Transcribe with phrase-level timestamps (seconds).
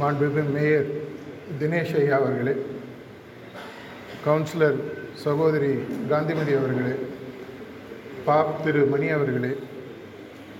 [0.00, 0.88] மாண்புமிகு மேயர்
[1.60, 2.54] தினேஷ் ஐயா அவர்களே
[4.24, 4.78] கவுன்சிலர்
[5.24, 5.70] சகோதரி
[6.10, 6.94] காந்திமதி அவர்களே
[8.26, 9.52] பாப் திரு மணி அவர்களே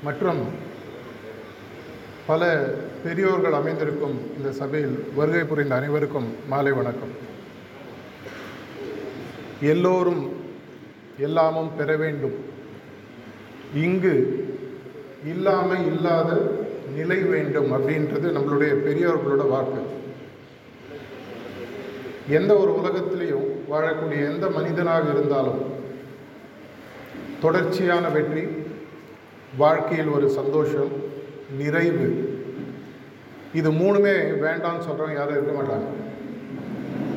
[0.04, 0.40] மற்றும்
[2.26, 2.42] பல
[3.04, 7.14] பெரியோர்கள் அமைந்திருக்கும் இந்த சபையில் வருகை புரிந்த அனைவருக்கும் மாலை வணக்கம்.
[9.60, 10.22] எல்லோரும்
[11.18, 12.36] எல்லாமும் பெற வேண்டும்.
[13.74, 14.14] இங்கு
[15.24, 16.30] இல்லாமல் இல்லாத
[16.94, 19.82] நிலை வேண்டும் அப்படின்றது நம்மளுடைய பெரியோர்களோட வாக்கு.
[22.28, 25.60] எந்த ஒரு உலகத்திலையும் வாழக்கூடிய எந்த மனிதனாக இருந்தாலும்
[27.40, 28.44] தொடர்ச்சியான வெற்றி
[29.56, 30.92] வாழ்க்கையில் ஒரு சந்தோஷம்
[31.58, 32.08] நிறைவு.
[33.54, 34.14] இது மூணுமே
[34.44, 35.88] வேண்டாம்னு சொல்கிறவங்க யாரும் இருக்க மாட்டாங்க.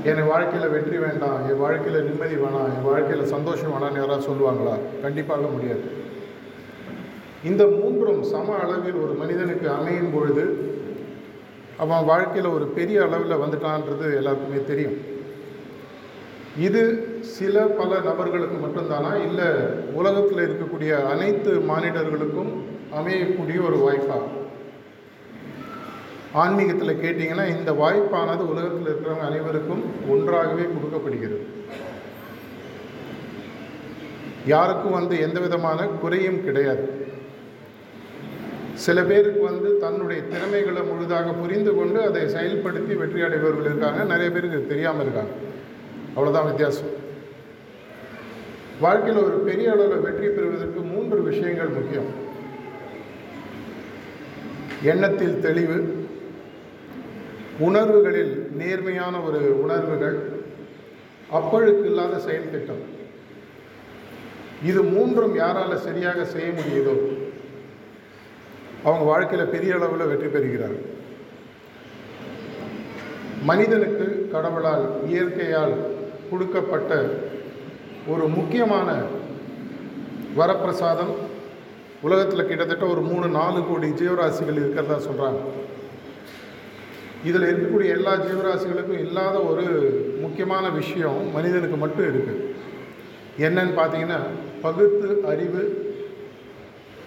[0.03, 4.75] என் வாழ்க்கையில் வெற்றி வேண்டாம் என் வாழ்க்கையில் நிம்மதி வேணாம் என் வாழ்க்கையில் சந்தோஷம் வேணாம்னு யாராவது சொல்லுவாங்களா?
[5.01, 5.81] கண்டிப்பாக முடியாது.
[7.43, 10.75] இந்த மூன்றும் சம அளவில் ஒரு மனிதனுக்கு அமையும் பொழுது
[11.77, 14.97] அவன் வாழ்க்கையில் ஒரு பெரிய அளவில் வந்துட்டான்றது எல்லாருக்குமே தெரியும்.
[16.57, 16.81] இது
[17.21, 19.25] சில பல நபர்களுக்கு மட்டும்தானா?
[19.27, 19.47] இல்லை
[19.93, 22.51] உலகத்தில் இருக்கக்கூடிய அனைத்து மானிடர்களுக்கும்
[22.99, 24.19] அமையக்கூடிய ஒரு வாய்ப்பா?
[26.33, 31.45] ஆன்மீகத்தில் கேட்டிங்கன்னா இந்த வாய்ப்பானது உலகத்தில் இருக்கிறவங்க அனைவருக்கும் ஒன்றாகவே கொடுக்கப்படுகிறது.
[34.45, 36.98] யாருக்கும் வந்து எந்த விதமான குறையும் கிடையாது.
[38.85, 44.03] சில பேருக்கு வந்து தன்னுடைய திறமைகளை முழுதாக புரிந்து கொண்டு அதை செயல்படுத்தி வெற்றி அடைபவர்கள் இருக்காங்க.
[44.11, 45.33] நிறைய பேருக்கு தெரியாமல் இருக்காங்க.
[46.15, 46.93] அவ்வளோதான் வித்தியாசம்.
[48.85, 52.09] வாழ்க்கையில் ஒரு பெரிய அளவில் வெற்றி பெறுவதற்கு மூன்று விஷயங்கள் முக்கியம்.
[54.91, 55.79] எண்ணத்தில் தெளிவு
[57.67, 60.17] உணர்வுகளில் நேர்மையான ஒரு உணர்வுகள்
[61.37, 62.83] அப்பழுக்கு இல்லாத செயல் திட்டம்.
[64.69, 66.95] இது மூன்றும் யாரால் சரியாக செய்ய முடியுதோ?
[68.83, 70.85] அவங்க வாழ்க்கையில் பெரிய அளவில் வெற்றி பெறுகிறார்கள்
[73.43, 75.75] மனிதனுக்கு கடவுளால் இயற்கையால்
[76.29, 76.93] கொடுக்கப்பட்ட
[78.07, 78.89] ஒரு முக்கியமான
[80.37, 81.13] வரப்பிரசாதம்
[82.01, 85.41] உலகத்தில் கிட்டத்தட்ட ஒரு மூணு நாலு கோடி ஜீவராசிகள் இருக்கிறதா சொல்கிறாங்க
[87.23, 89.65] இதில் இருக்கக்கூடிய எல்லா ஜீவராசிகளுக்கும் இல்லாத ஒரு
[90.21, 92.45] முக்கியமான விஷயம் மனிதனுக்கு மட்டும் இருக்குது
[93.39, 94.19] என்னன்னு பார்த்தீங்கன்னா
[94.61, 95.63] பகுத்து அறிவு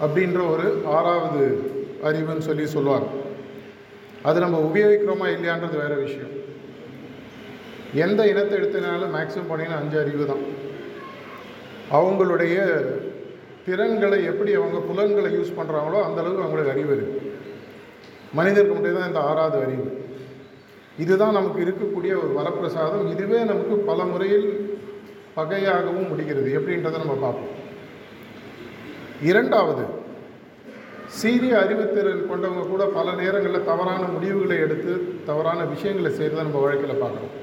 [0.05, 1.45] அப்படின்ற ஒரு ஆறாவது
[2.09, 3.09] அறிவுன்னு சொல்லி சொல்லுவாங்க.
[4.29, 6.33] அது நம்ம உபயோகிக்கிறோமா இல்லையான்றது வேறு விஷயம்.
[8.05, 10.45] எந்த இனத்தை எடுத்தினாலும் மேக்ஸிமம் போனீங்கன்னா அஞ்சு அறிவு தான்.
[11.99, 12.57] அவங்களுடைய
[13.67, 17.31] திறன்களை எப்படி அவங்க புலன்களை யூஸ் பண்ணுறாங்களோ அந்தளவுக்கு அவங்களுக்கு அறிவு இருக்குது
[18.39, 19.89] மனிதருக்கு மட்டும் தான் இந்த ஆறாவது அறிவு.
[21.03, 23.11] இதுதான் நமக்கு இருக்கக்கூடிய ஒரு வரப்பிரசாதம்.
[23.15, 24.49] இதுவே நமக்கு பல முறையில்
[25.37, 26.49] பகையாகவும் முடிகிறது.
[26.59, 27.53] எப்படின்றத நம்ம பார்ப்போம்.
[29.31, 29.85] இரண்டாவது
[31.19, 34.93] சீரிய அறிவுத்திறன் கொண்டவங்க கூட பல நேரங்களில் தவறான முடிவுகளை எடுத்து
[35.29, 37.35] தவறான விஷயங்களை செய்கிறத நம்ம வாழ்க்கையில் பார்க்குறோம்.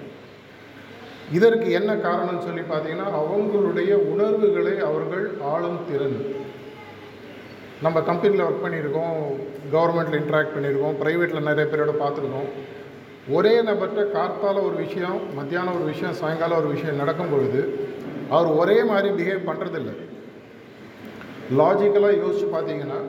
[1.37, 6.17] இதற்கு என்ன காரணம்னு சொல்லி பார்த்தீங்கன்னா அவங்களுடைய உணர்வுகளை அவர்கள் ஆளும் திறன்.
[7.85, 9.15] நம்ம கம்பெனியில் ஒர்க் பண்ணியிருக்கோம்
[9.75, 12.49] கவர்மெண்ட்டில் இன்ட்ராக்ட் பண்ணியிருக்கோம் ப்ரைவேட்டில் நிறைய பேரோட பார்த்துருக்கோம்.
[13.37, 17.61] ஒரே நபர்கிட்ட கார்த்தால ஒரு விஷயம் மத்தியானம் ஒரு விஷயம் சாயங்காலம் ஒரு விஷயம் நடக்கும் பொழுது
[18.35, 19.91] அவர் ஒரே மாதிரி பிஹேவ் பண்ணுறதில்ல
[21.57, 22.99] லாஜிக்கலாக யோசித்து பார்த்தீங்கன்னா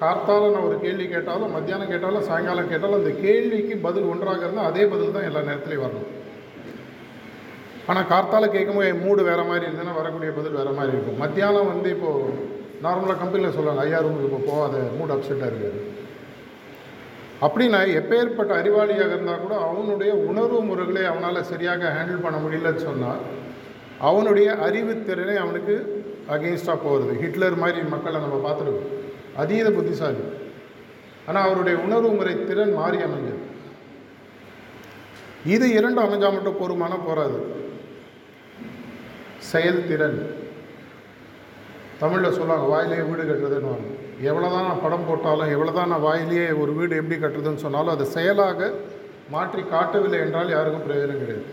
[0.00, 4.84] கார்த்தால நான் ஒரு கேள்வி கேட்டாலும் மத்தியானம் கேட்டாலும் சாயங்காலம் கேட்டாலும் அந்த கேள்விக்கு பதில் ஒன்றாக இருந்தால் அதே
[4.92, 6.08] பதில் தான் எல்லா நேரத்துலையும் வரணும்.
[7.90, 11.20] ஆனால் கார்த்தால கேட்கும்போது என் மூடு வேறு மாதிரி இருந்ததுன்னா வரக்கூடிய பதில் வேறு மாதிரி இருக்கும்.
[11.24, 12.36] மத்தியானம் வந்து இப்போது
[12.84, 15.80] நார்மலாக கம்பெனியில் சொல்லுவாங்க ஐயா ரூமுக்கு இப்போ போகாத மூடு அப்செட்டாக இருக்காது
[17.46, 23.22] அப்படின்னா எப்பேற்பட்ட அறிவாளியாக இருந்தால் கூட அவனுடைய உணர்வு முறைகளை அவனால் சரியாக ஹேண்டில் பண்ண முடியலன்னு சொன்னால்
[24.08, 25.74] அவனுடைய அறிவுத்திறனை அவனுக்கு
[26.32, 28.90] அகெயின்ஸ்டாக போகிறது ஹிட்லர் மாதிரி மக்களை நம்ம பார்த்துருக்கோம்.
[29.42, 30.22] அதீத புத்திசாலி.
[31.28, 33.42] ஆனால் அவருடைய உணர்வு முறை திறன் மாறி அமைஞ்சது.
[35.54, 37.38] இது இரண்டு அமைஞ்சால் மட்டும் போருமான போகாது
[39.50, 40.18] செயல்திறன்
[42.00, 43.92] தமிழில் சொல்லுவாங்க வாயிலேயே வீடு கட்டுறதுன்னு
[44.30, 48.06] எவ்வளோ தான் நான் படம் போட்டாலும் எவ்வளோ தான் நான் வாயிலேயே ஒரு வீடு எப்படி கட்டுறதுன்னு சொன்னாலும் அதை
[48.16, 48.70] செயலாக
[49.34, 51.44] மாற்றி காட்டவில்லை என்றால் யாருக்கும் பிரயோஜனம் கிடையாது.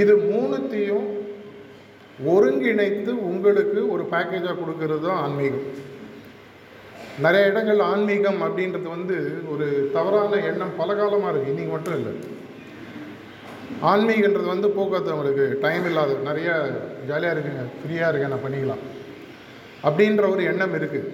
[0.00, 1.08] இது மூணுத்தையும்
[2.32, 5.66] ஒருங்கிணைத்து உங்களுக்கு ஒரு பேக்கேஜாக கொடுக்கறது தான் ஆன்மீகம்.
[7.24, 9.16] நிறைய இடங்கள் ஆன்மீகம் அப்படின்றது வந்து
[9.52, 9.66] ஒரு
[9.96, 12.12] தவறான எண்ணம் பல காலமாக இருக்குது இன்றைக்கி மட்டும் இல்லை.
[13.92, 16.50] ஆன்மீகன்றது வந்து போக்குவரத்து அவங்களுக்கு டைம் இல்லாத நிறைய
[17.08, 18.84] ஜாலியாக இருக்குங்க ஃப்ரீயாக இருக்கேன் நான் பண்ணிக்கலாம்.
[19.88, 21.10] அப்படின்ற ஒரு எண்ணம் இருக்குது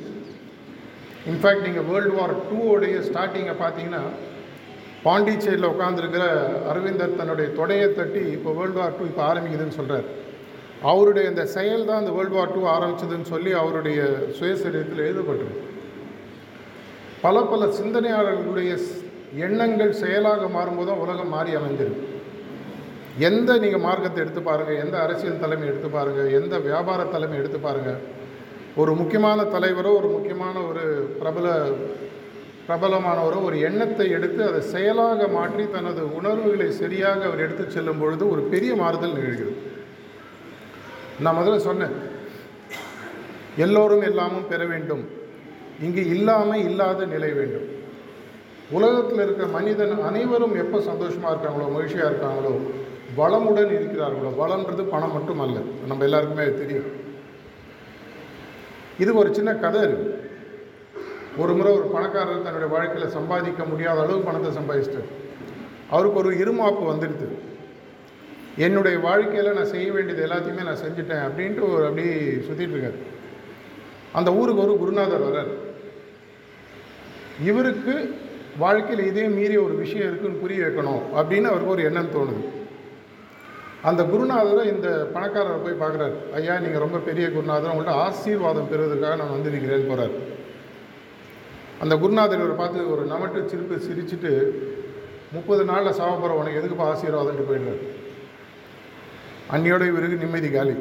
[1.31, 4.03] இன்ஃபேக்ட் நீங்கள் வேர்ல்டு வார் டூவோடைய ஸ்டார்டிங்கை பார்த்தீங்கன்னா
[5.07, 6.27] பாண்டிச்சேரியில் உட்காந்துருக்கிற
[6.71, 10.07] அரவிந்தர் தன்னுடைய தொடையை தட்டி இப்போ வேர்ல்டு வார் டூ இப்போ ஆரம்பிக்குதுன்னு சொல்கிறார்
[10.91, 14.01] அவருடைய இந்த செயல் தான் இந்த வேர்ல்டு வார் டூ ஆரம்பிச்சதுன்னு சொல்லி அவருடைய
[14.39, 15.71] சுயசரியத்தில் எழுதப்பட்டிருக்கு.
[17.25, 18.73] பல பல சிந்தனையாளர்களுடைய
[19.47, 22.05] எண்ணங்கள் செயலாக மாறும்போது தான் உலகம் மாறி அமைஞ்சிருக்கு.
[23.29, 28.01] எந்த நீங்கள் மார்க்கத்தை எடுத்து பாருங்கள் எந்த அரசியல் தலைமை எடுத்து பாருங்கள் எந்த வியாபார தலைமை எடுத்து பாருங்கள்
[28.83, 30.85] ஒரு முக்கியமான தலைவரோ ஒரு முக்கியமான ஒரு
[31.21, 31.49] பிரபல
[32.69, 38.43] பிரபலமானவரோ ஒரு எண்ணத்தை எடுத்து அதை செயலாக மாற்றி தனது உணர்வுகளை சரியாக அவர் எடுத்து செல்லும் பொழுது ஒரு
[38.53, 39.55] பெரிய மாறுதல் நிகழ்கிறது.
[41.23, 41.95] நான் முதல்ல சொன்னேன்.
[43.65, 45.05] எல்லோரும் எல்லாமும் பெற வேண்டும்.
[45.87, 47.69] இங்கு இல்லாமல் இல்லாத நிலை வேண்டும்.
[48.77, 52.53] உலகத்தில் இருக்க மனிதன் அனைவரும் எப்போ சந்தோஷமாக இருக்காங்களோ மகிழ்ச்சியாக இருக்காங்களோ
[53.19, 55.59] வளமுடன் இருக்கிறார்களோ வளம்ன்றது பணம் மட்டும் அல்ல
[55.89, 56.89] நம்ம எல்லாருக்குமே தெரியும்.
[59.03, 60.11] இது ஒரு சின்ன கதை இருக்கு
[61.43, 65.11] ஒரு முறை ஒரு பணக்காரர் தன்னுடைய வாழ்க்கையில் சம்பாதிக்க முடியாத அளவு பணத்தை சம்பாதிச்சிட்டார்.
[65.95, 67.29] அவருக்கு ஒரு இருமாப்பு வந்துடுது.
[68.57, 72.09] என்னுடைய வாழ்க்கையில் நான் செய்ய வேண்டியது எல்லாத்தையுமே நான் செஞ்சுட்டேன் அப்படின்ட்டு ஒரு அப்படி
[72.47, 72.99] சுற்றிட்டுருக்காரு
[74.13, 75.51] அந்த ஊருக்கு ஒரு குருநாதர் வர்றார்.
[77.45, 78.15] இவருக்கு
[78.59, 82.45] வாழ்க்கையில் இதே மீறி ஒரு விஷயம் இருக்குன்னு புரிய வைக்கணும் அப்படின்னு அவருக்கு ஒரு எண்ணம் தோணுது.
[83.83, 86.15] அந்த குருநாதரை இந்த பணக்காரரை போய் பார்க்குறாரு.
[86.35, 90.15] ஐயா நீங்கள் ரொம்ப பெரிய குருநாதர் உங்கள்கிட்ட ஆசீர்வாதம் பெறுவதற்காக நான் வந்திருக்கிறேன்னு போகிறார்
[91.81, 94.33] அந்த குருநாதர் இவரை பார்த்து ஒரு நமட்டு சிரிப்பு சிரிச்சிட்டு
[95.33, 97.94] முப்பது நாளில் சாவ உனக்கு எதுக்குப்பா ஆசீர்வாதம்ட்டு போயிடுறாரு.
[99.53, 100.75] அன்னியோட இவருக்கு நிம்மதி காலி.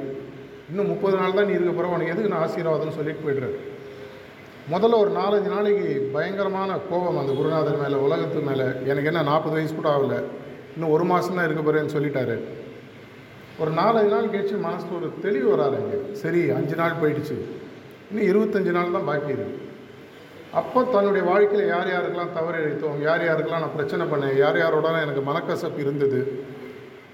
[0.70, 3.58] இன்னும் முப்பது நாள் தான் நீ இருக்க போகிற உனக்கு எதுக்கு நான் ஆசீர்வாதம்னு சொல்லிட்டு போயிடுறாரு
[4.74, 8.68] முதல்ல ஒரு நாலஞ்சு நாளைக்கு பயங்கரமான கோபம் அந்த குருநாதர் மேலே உலகத்து மேலே.
[8.92, 10.18] எனக்கு என்ன நாற்பது வயசு கூட ஆகல.
[10.76, 12.36] இன்னும் ஒரு மாதம் தான் இருக்க போகிறேன்னு சொல்லிட்டாரு.
[13.62, 17.36] ஒரு நாலஞ்சு நாள் கழிச்சு மனசில் ஒரு தெளிவு வராது இங்கே சரி அஞ்சு நாள் போயிடுச்சு.
[18.10, 19.60] இன்னும் இருபத்தஞ்சு நாள் தான் பாக்கி இருக்கு.
[20.60, 25.24] அப்போ தன்னுடைய வாழ்க்கையில் யார் யாருக்கெல்லாம் தவறு இழைத்தோம் யார் யாருக்கெல்லாம் நான் பிரச்சனை பண்ணேன் யார் யாரோட எனக்கு
[25.30, 26.20] மனக்கசப்பு இருந்தது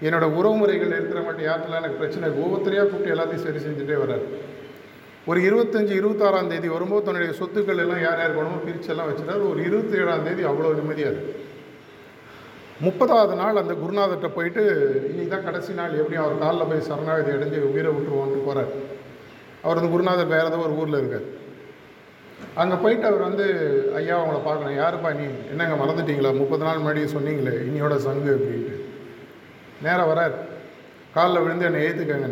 [0.07, 4.25] என்னோடய உறவுமுறைகள் இருக்கிறவங்கள்ட்ட யார்ட்டெல்லாம் எனக்கு பிரச்சனை ஒவ்வொருத்தரையாக கூப்பிட்டு எல்லாத்தையும் சரி செஞ்சுட்டே வர்றார்.
[5.29, 9.43] ஒரு இருபத்தஞ்சி இருபத்தாறாம் தேதி வரும்போது தன்னுடைய சொத்துக்கள் எல்லாம் யார் யார் பிரிச்சு பிரிச்செல்லாம் வச்சுட்டார்.
[9.49, 11.33] ஒரு இருபத்தி ஏழாம் தேதி அவ்வளோ நிம்மதியாக இருக்கு.
[12.85, 14.61] முப்பதாவது நாள் அந்த குருநாதர்கிட்ட போயிட்டு
[15.09, 18.71] இன்னைக்கு தான் கடைசி நாள் எப்படியும் அவர் காலில் போய் சரணாகதி அடைஞ்சு உயிரை விட்டுருவோன்ட்டு போகிறார்
[19.63, 21.27] அவர் வந்து குருநாதர் வேறு ஏதோ ஒரு ஊரில் இருக்கார்.
[22.61, 23.45] அங்கே போயிட்டு அவர் வந்து
[23.99, 24.79] ஐயா அவங்கள பார்க்கணும்.
[24.81, 25.27] யாருப்பா நீ?
[25.51, 26.31] என்னங்க மறந்துட்டீங்களா?
[26.41, 28.78] முப்பது நாள் முன்னாடி சொன்னீங்களே இன்னியோட சங்கு அப்படின்ட்டு.
[29.83, 30.37] நேராக வராரு.
[31.15, 32.29] காலில் விழுந்து என்னை ஏற்றுக்கங்க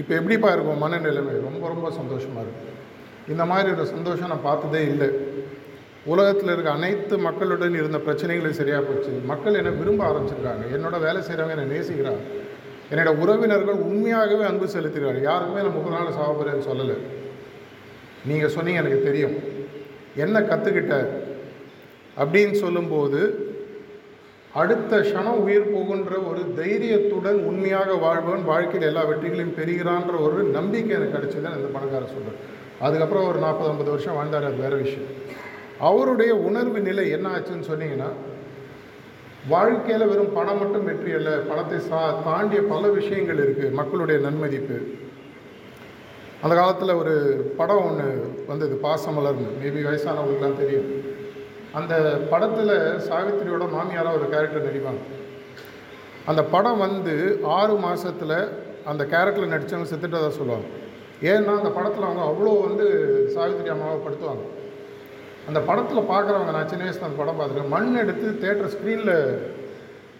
[0.00, 2.68] இப்போ எப்படிப்பா இருக்கும் மனநிலைமை ரொம்ப ரொம்ப சந்தோஷமாக இருக்கும்
[3.32, 5.08] இந்த மாதிரி ஒரு சந்தோஷம் நான் பார்த்ததே இல்லை.
[6.12, 9.12] உலகத்தில் இருக்க அனைத்து மக்களுடன் இருந்த பிரச்சனைகளும் சரியாக போச்சு.
[9.30, 10.64] மக்கள் என்னை விரும்ப ஆரம்பிச்சிருக்காங்க.
[10.76, 12.22] என்னோட வேலை செய்கிறவங்க என்னை நேசிக்கிறாங்க.
[12.92, 16.96] என்னோட உறவினர்கள் உண்மையாகவே அன்பு செலுத்துகிறார்கள் யாருமே நான் முப்பது நாள் சாப்பிட்றேன்னு சொல்லலை.
[18.30, 19.36] நீங்கள் சொன்னீங்க எனக்கு தெரியும்.
[20.24, 20.96] என்ன கற்றுக்கிட்ட
[22.22, 23.20] அப்படின்னு சொல்லும்போது
[24.60, 31.14] அடுத்த க்ஷணம் உயிர் போகுன்ற ஒரு தைரியத்துடன் உண்மையாக வாழ்பவன் வாழ்க்கையில் எல்லா வெற்றிகளையும் பெறுகிறான்ற ஒரு நம்பிக்கை எனக்கு
[31.16, 32.40] கிடைச்சதுன்னு அந்த பணக்கார சொல்கிறார்
[32.86, 35.08] அதுக்கப்புறம் ஒரு நாற்பது ஐம்பது வருஷம் வாழ்ந்தார் அது வேறு விஷயம்.
[35.88, 38.10] அவருடைய உணர்வு நிலை என்ன ஆச்சுன்னு சொன்னீங்கன்னா
[39.48, 44.76] வாழ்க்கையில் வெறும் பணம் மட்டும் வெற்றி அல்ல பணத்தை சா தாண்டிய பல விஷயங்கள் இருக்குது மக்களுடைய நன்மதிப்பு.
[46.42, 47.14] அந்த காலத்தில் ஒரு
[47.56, 48.10] படம் ஒன்று
[48.50, 49.48] வந்தது பாசமலர்னு.
[49.62, 50.88] மேபி வயசானவங்களுக்குலாம் தெரியும்.
[51.78, 51.94] அந்த
[52.30, 52.74] படத்தில்
[53.08, 55.02] சாவித்திரியோட மாமியாராக ஒரு கேரக்டர் நடிப்பாங்க
[56.30, 57.14] அந்த படம் வந்து
[57.58, 58.36] ஆறு மாதத்தில்
[58.90, 60.66] அந்த கேரக்டரில் நடித்தவங்க செத்துட்டதாக சொல்லுவாங்க.
[61.30, 62.86] ஏன்னா அந்த படத்தில் அவங்க அவ்வளோ வந்து
[63.34, 64.44] சாவித்திரி அம்மாவை படுத்துவாங்க.
[65.48, 67.74] அந்த படத்தில் பார்க்குறவங்க நான் சின்ன வயசில் அந்த படம் பார்த்துருக்கேன்.
[67.74, 69.16] மண் எடுத்து தேட்டர் ஸ்க்ரீனில்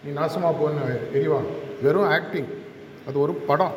[0.03, 0.85] நீ நாசமாக போன்னு
[1.17, 1.51] எரிவாங்க.
[1.85, 2.49] வெறும் ஆக்டிங்
[3.07, 3.75] அது ஒரு படம்.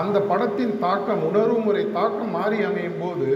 [0.00, 3.28] அந்த படத்தின் தாக்கம் உணர்வு முறை தாக்கம் மாறி அமையும் போது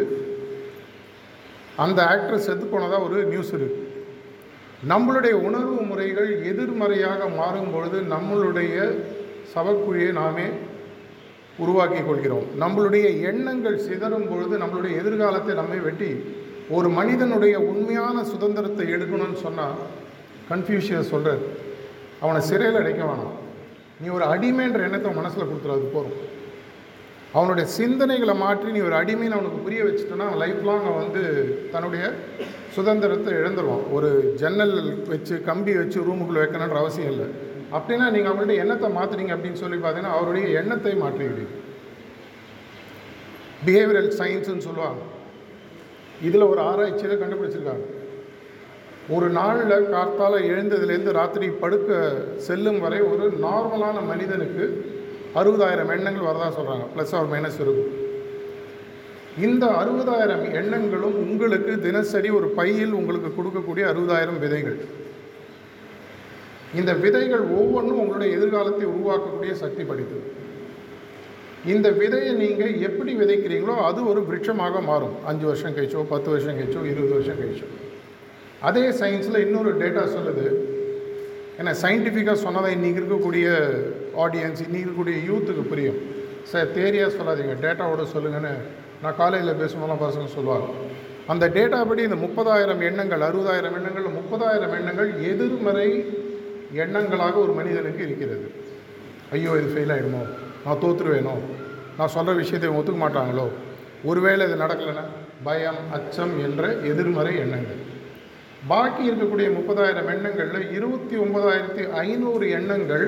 [1.84, 3.80] அந்த ஆக்ட்ரஸ் செத்து போனதாக ஒரு நியூஸ் இருக்கு.
[4.90, 8.76] நம்மளுடைய உணர்வு முறைகள் எதிர்மறையாக மாறும் பொழுது நம்மளுடைய
[9.54, 10.46] சவக்குழியை நாமே
[11.62, 12.46] உருவாக்கி கொள்கிறோம்.
[12.62, 16.10] நம்மளுடைய எண்ணங்கள் சிதறும் பொழுது நம்மளுடைய எதிர்காலத்தை நம்மை வெட்டி
[16.76, 19.76] ஒரு மனிதனுடைய உண்மையான சுதந்திரத்தை எடுக்கணும்னு சொன்னால்
[20.50, 21.42] கன்ஃபியூஷியஸ் சொல்கிறார்
[22.20, 23.36] அவனை சிறையில் அடைக்க வேணாம்.
[24.00, 26.18] நீ ஒரு அடிமைன்ற எண்ணத்தை மனசில் கொடுத்துரு அது போகிறோம்
[27.38, 31.22] அவனுடைய சிந்தனைகளை மாற்றி நீ ஒரு அடிமைன்னு அவனுக்கு புரிய வச்சுட்டோன்னா அவன் லைஃப் லாங் அவன் வந்து
[31.74, 32.04] தன்னுடைய
[32.76, 33.84] சுதந்திரத்தை இழந்துருவான்.
[33.96, 34.10] ஒரு
[34.42, 34.76] ஜன்னல்
[35.12, 37.28] வச்சு கம்பி வச்சு ரூமுக்குள்ளே வைக்கணுன்ற அவசியம் இல்லை.
[37.76, 41.58] அப்படின்னா நீங்கள் அவங்கள்ட்ட எண்ணத்தை மாற்றுறீங்க அப்படின்னு சொல்லி பார்த்தீங்கன்னா அவருடைய எண்ணத்தை மாற்றுகிறீங்க
[43.66, 45.02] பிஹேவியரல் சயின்ஸுன்னு சொல்லுவாங்க.
[46.28, 47.84] இதில் ஒரு ஆராய்ச்சியில் கண்டுபிடிச்சிருக்காங்க.
[49.14, 51.90] ஒரு நாளில் கார்த்தால எழுந்ததுலேருந்து ராத்திரி படுக்க
[52.48, 54.66] செல்லும் வரை ஒரு நார்மலான மனிதனுக்கு
[55.40, 57.92] அறுபதாயிரம் எண்ணங்கள் வரதா சொல்கிறாங்க ப்ளஸ் ஆர் மைனஸ் இருக்கும்
[59.46, 64.78] இந்த அறுபதாயிரம் எண்ணங்களும் உங்களுக்கு தினசரி ஒரு பையில் உங்களுக்கு கொடுக்கக்கூடிய அறுபதாயிரம் விதைகள்.
[66.80, 70.28] இந்த விதைகள் ஒவ்வொன்றும் உங்களுடைய எதிர்காலத்தை உருவாக்கக்கூடிய சக்தி படைத்தது
[71.72, 75.16] இந்த விதையை நீங்கள் எப்படி விதைக்கிறீங்களோ அது ஒரு விருட்சமாக மாறும்.
[75.30, 77.66] அஞ்சு வருஷம் கழிச்சோ பத்து வருஷம் கழிச்சோ இருபது வருஷம் கழிச்சோ.
[78.68, 80.46] அதே சயின்ஸில் இன்னொரு டேட்டா சொல்லுது.
[81.60, 83.46] ஏன்னா சயின்டிஃபிக்காக சொன்னதை இன்றைக்கி இருக்கக்கூடிய
[84.24, 86.00] ஆடியன்ஸ் இன்றைக்கி இருக்கக்கூடிய யூத்துக்கு புரியும்.
[86.50, 88.52] சார் தேரியாக சொல்லாதீங்க டேட்டாவோட சொல்லுங்கன்னு
[89.02, 90.68] நான் காலேஜில் பேசும்போதெல்லாம் பசங்க சொல்லுவாங்க.
[91.32, 95.88] அந்த டேட்டா படி இந்த முப்பதாயிரம் எண்ணங்கள் அறுபதாயிரம் எண்ணங்கள் முப்பதாயிரம் எண்ணங்கள் எதிர்மறை
[96.84, 98.46] எண்ணங்களாக ஒரு மனிதனுக்கு இருக்கிறது.
[99.36, 100.22] ஐயோ இது ஃபெயில் ஆகிடுமோ
[100.64, 101.34] நான் தோற்றுருவேனோ
[101.98, 103.46] நான் சொல்கிற விஷயத்தை ஒத்துக்க மாட்டாங்களோ?
[104.10, 105.04] ஒருவேளை இது நடக்கலைன்னா
[105.46, 107.80] பயம் அச்சம் என்ற எதிர்மறை எண்ணங்கள்.
[108.70, 113.06] பாக்கி இருக்கக்கூடிய முப்பதாயிரம் எண்ணங்களில் இருபத்தி ஒன்பதாயிரத்தி ஐநூறு எண்ணங்கள்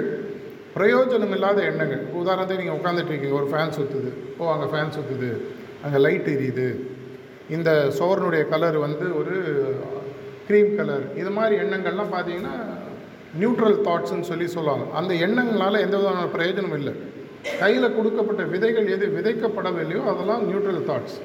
[0.76, 5.30] பிரயோஜனம் இல்லாத எண்ணங்கள் உதாரணத்துக்கு நீங்கள் உட்காந்துட்டு இருக்கீங்க ஒரு ஃபேன் சுற்றுது ஓ அங்கே ஃபேன் சுற்றுது
[5.84, 6.68] அங்கே லைட் எரியுது.
[7.56, 9.34] இந்த சோர்னுடைய கலர் வந்து ஒரு
[10.48, 12.54] க்ரீம் கலர் இது மாதிரி எண்ணங்கள்லாம் பார்த்தீங்கன்னா
[13.40, 14.84] நியூட்ரல் தாட்ஸ்ன்னு சொல்லி சொல்லுவாங்க.
[14.98, 16.94] அந்த எண்ணங்களால் எந்த விதமான பிரயோஜனம் இல்லை.
[17.62, 21.16] கையில் கொடுக்கப்பட்ட விதைகள் எது விதைக்கப்படவில்லையோ அதெல்லாம் நியூட்ரல் தாட்ஸ்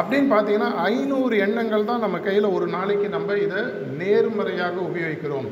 [0.00, 3.62] அப்படின்னு பார்த்தீங்கன்னா ஐநூறு எண்ணங்கள் தான் நம்ம கையில் ஒரு நாளைக்கு நம்ம இதை
[4.00, 5.48] நேர்மறையாக உபயோகிக்கிறோம்.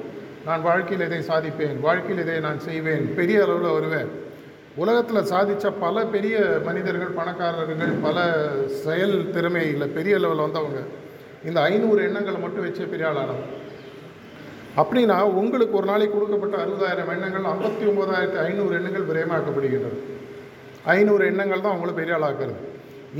[0.48, 4.10] நான் வாழ்க்கையில் இதை சாதிப்பேன் வாழ்க்கையில் இதை நான் செய்வேன் பெரிய அளவில் வருவேன்.
[4.82, 6.36] உலகத்தில் சாதித்த பல பெரிய
[6.66, 8.18] மனிதர்கள் பணக்காரர்கள் பல
[8.84, 10.80] செயல் திறமையில் பெரிய லெவலில் வந்தவங்க.
[11.48, 13.56] இந்த ஐநூறு எண்ணங்களை மட்டும் வச்சே பெரிய ஆளானவங்க
[14.80, 19.98] அப்படின்னா உங்களுக்கு ஒரு நாளைக்கு கொடுக்கப்பட்ட அறுபதாயிரம் எண்ணங்கள் ஐம்பத்தி ஒம்பதாயிரத்தி ஐநூறு எண்ணங்கள் விரயமாக்கப்படுகின்றது
[20.96, 22.60] ஐநூறு எண்ணங்கள் தான் அவங்கள பெரிய ஆளாக்குறது.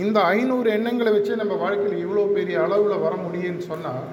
[0.03, 4.05] இந்த ஐநூறு எண்ணங்களை வச்சு நம்ம வாழ்க்கையில் இவ்வளோ பெரிய அளவில் வர முடியும்னு சொன்னால்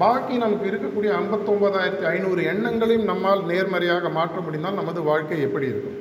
[0.00, 5.98] பாக்கி நமக்கு இருக்கக்கூடிய ஐம்பத்தொம்பதாயிரத்தி ஐநூறு எண்ணங்களையும் நம்மால் நேர்மறையாக மாற்ற முடிந்தால் நமது வாழ்க்கை எப்படி இருக்கும்?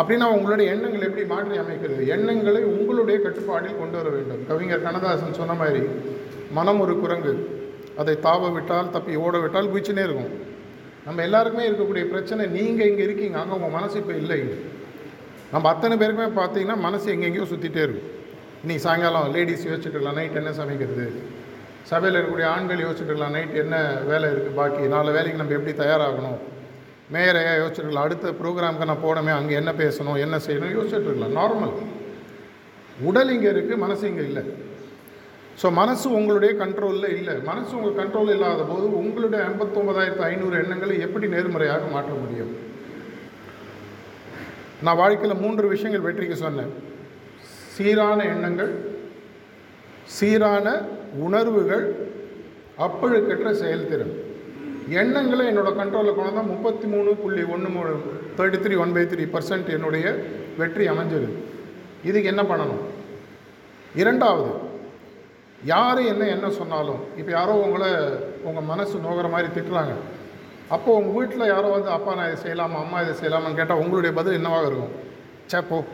[0.00, 2.02] அப்படின்னா உங்களுடைய எண்ணங்கள் எப்படி மாற்றி அமைக்கிறது?
[2.14, 4.42] எண்ணங்களை உங்களுடைய கட்டுப்பாடில் கொண்டு வர வேண்டும்.
[4.50, 5.82] கவிஞர் கண்ணதாசன் சொன்ன மாதிரி
[6.58, 7.32] மனம் ஒரு குரங்கு.
[8.02, 10.32] அதை தாவ விட்டால் தப்பி ஓட விட்டால் குயிச்சுனே இருக்கும்.
[11.06, 13.38] நம்ம எல்லாருக்குமே இருக்கக்கூடிய பிரச்சனை நீங்கள் இங்கே இருக்கீங்க.
[13.42, 14.40] அங்கே உங்கள் மனசு இப்போ இல்லை.
[15.54, 18.10] நம்ம அத்தனை பேருக்குமே பார்த்தீங்கன்னா மனசு எங்கெங்கேயோ சுற்றிட்டே இருக்கும்.
[18.62, 21.06] இன்னைக்கு சாயங்காலம் லேடிஸ் யோசிச்சுட்டுருக்கலாம் நைட் என்ன சமைக்கிறது?
[21.90, 23.76] சபையில் இருக்கக்கூடிய ஆண்கள் யோசிச்சுட்டுருக்கலாம் நைட் என்ன
[24.10, 24.84] வேலை இருக்குது பாக்கி?
[24.94, 26.38] நாலு வேலைக்கு நம்ம எப்படி தயாராகணும்?
[27.14, 31.74] மேயரையா யோசிச்சுருக்கலாம் அடுத்த ப்ரோக்ராமுக்கு நான் போனமே அங்கே என்ன பேசணும் என்ன செய்யணும் யோசிச்சுட்ருக்கலாம் நார்மல்
[33.08, 34.42] உடல் இங்கே இருக்குது மனசு இங்கே இல்லை.
[35.60, 37.34] ஸோ மனசு உங்களுடைய கண்ட்ரோலில் இல்லை.
[37.50, 42.52] மனசு உங்கள் கண்ட்ரோல் இல்லாத போது உங்களுடைய ஐம்பத்தொம்பதாயிரத்து ஐநூறு எண்ணங்களை எப்படி நேர்மறையாக மாற்ற முடியும்?
[44.86, 46.74] நான் வாழ்க்கையில் மூன்று விஷயங்கள் வெற்றிக்கு சொன்னேன்.
[47.76, 48.74] சீரான எண்ணங்கள்
[50.16, 50.66] சீரான
[51.18, 51.84] உணர்வுகள்
[52.86, 54.14] அப்பழுக்கற்ற செயல்திறன்.
[54.88, 57.92] எண்ணங்களை என்னோடய கண்ட்ரோலில் கொண்டு தான் முப்பத்தி மூணு புள்ளி ஒன்று மூணு
[58.38, 60.06] thirty three one by three percent என்னுடைய
[60.58, 61.28] வெற்றி அமைஞ்சது.
[62.04, 62.82] இதுக்கு என்ன பண்ணணும்?
[63.94, 64.50] இரண்டாவது
[65.64, 67.90] யார் என்ன என்ன சொன்னாலும் இப்போ யாரோ உங்களை
[68.42, 69.94] உங்கள் மனசு நோகிற மாதிரி திட்டுறாங்க.
[70.68, 72.78] அப்போது உங்கள் வீட்டில் யாரோ வந்து அப்பா நான் இதை செய்யலாமா?
[72.84, 74.94] அம்மா இதை செய்யலாமான்னு கேட்டால் உங்களுடைய பதில் என்னவாக இருக்கும்?
[75.46, 75.84] சே போ.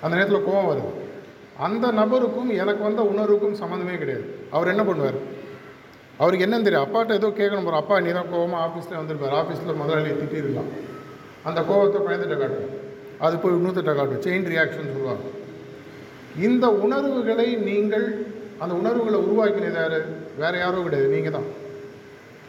[0.00, 0.92] அந்த நேரத்தில் கோவம் வருது.
[1.64, 4.26] அந்த நபருக்கும் எனக்கு வந்த உணர்வுக்கும் சம்மந்தமே கிடையாது.
[4.56, 5.18] அவர் என்ன பண்ணுவார்?
[6.20, 9.34] அவருக்கு என்னன்னு தெரியும் அப்பாட்ட ஏதோ கேட்கணும் போகிற அப்பா நீ தான் கோவமாக ஆஃபீஸில் வந்திருப்பார்.
[9.40, 10.70] ஆஃபீஸில் முதலாளி திட்டிருக்கலாம்
[11.48, 12.72] அந்த கோவத்தை குழந்தைகிட்ட காட்டும்
[13.26, 15.26] அது போய் இன்னொருத்திட்ட காட்டும் செயின் ரியாக்ஷன் சொல்லுவாங்க.
[16.46, 18.06] இந்த உணர்வுகளை நீங்கள்
[18.62, 19.98] அந்த உணர்வுகளை உருவாக்கினது யார்?
[20.42, 21.08] வேறு யாரோ கிடையாது.
[21.14, 21.48] நீங்கள் தான்.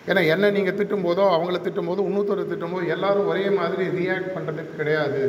[0.09, 4.33] ஏன்னா என்ன நீங்கள் திட்டும் போதோ அவங்கள திட்டும் போதோ இன்னொருத்தரை திட்டும் போது எல்லோரும் ஒரே மாதிரி ரியாக்ட்
[4.35, 5.21] பண்ணுறதுக்கு கிடையாது.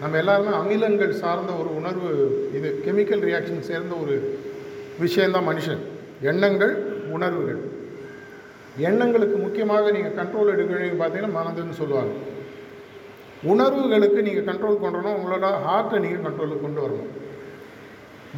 [0.00, 2.10] நம்ம எல்லாருமே அமிலங்கள் சார்ந்த ஒரு உணர்வு
[2.56, 4.14] இது கெமிக்கல் ரியாக்ஷன் சேர்ந்த ஒரு
[4.98, 5.80] விஷயந்தான் மனுஷன்.
[6.30, 6.74] எண்ணங்கள்
[7.16, 7.60] உணர்வுகள்.
[8.88, 12.12] எண்ணங்களுக்கு முக்கியமாக நீங்கள் கண்ட்ரோல் எடுக்கணும்னு பார்த்தீங்கன்னா மனதுன்னு சொல்லுவாங்க.
[13.52, 17.10] உணர்வுகளுக்கு நீங்கள் கண்ட்ரோல் கொண்டுறணும் உங்களோட ஹார்ட்டை நீங்கள் கண்ட்ரோலுக்கு கொண்டு வரணும்.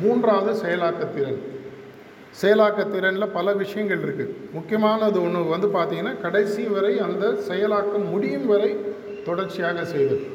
[0.02, 1.40] மூன்றாவது செயலாக்கத்திறன்.
[2.40, 8.76] செயலாக்கத்திறனில் பல விஷயங்கள் இருக்குது முக்கியமானது ஒன்று வந்து பார்த்திங்கன்னா கடைசி வரை அந்த செயலாக்கம் முடியும் வரை
[9.24, 10.26] தொடர்ச்சியாக செய்தது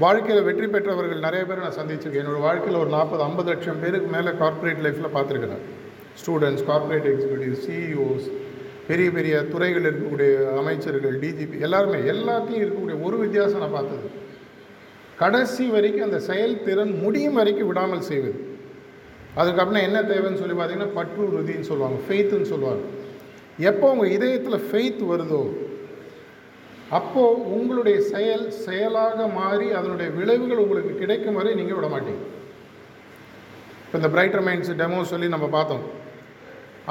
[0.00, 2.22] வாழ்க்கையில் வெற்றி பெற்றவர்கள் நிறைய பேர் நான் சந்திச்சிருக்கேன்.
[2.22, 5.64] என்னோடய வாழ்க்கையில் ஒரு நாற்பது ஐம்பது லட்சம் பேருக்கு மேலே கார்ப்பரேட் லைஃப்பில் பார்த்துருக்கிறேன்.
[6.20, 8.28] ஸ்டூடெண்ட்ஸ் கார்ப்பரேட் எக்ஸிக்யூட்டிவ் சிஇஓஸ்
[8.86, 10.30] பெரிய பெரிய துறைகள் இருக்கக்கூடிய
[10.60, 14.08] அமைச்சர்கள் டிஜிபி எல்லாருமே எல்லாத்தையும் இருக்கக்கூடிய ஒரு வித்தியாசம் நான் பார்த்தது.
[15.18, 18.40] கடைசி வரைக்கும் அந்த செயல்திறன் முடியும் வரைக்கும் விடாமல் செய்வது.
[19.34, 22.82] அதுக்கப்புறம் என்ன தேவைன்னு சொல்லி பார்த்தீங்கன்னா பற்று உறுதின்னு சொல்லுவாங்க ஃபெய்த்துன்னு சொல்லுவாங்க.
[23.70, 25.42] எப்போ உங்கள் இதயத்தில் ஃபெய்த் வருதோ
[26.98, 32.22] அப்போது உங்களுடைய செயல் செயலாக மாறி அதனுடைய விளைவுகள் உங்களுக்கு கிடைக்கும் வரை நீங்கள் விட மாட்டீங்க.
[33.84, 35.84] இப்போ இந்த பிரைட்டர் மைண்ட்ஸ் டெமோ சொல்லி நம்ம பார்த்தோம்.